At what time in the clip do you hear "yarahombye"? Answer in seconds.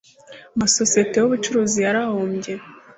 1.85-2.53